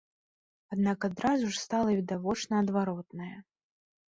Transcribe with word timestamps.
Аднак 0.75 0.99
адразу 1.09 1.45
ж 1.57 1.61
стала 1.65 1.89
відавочна 1.99 2.53
адваротнае. 2.63 3.35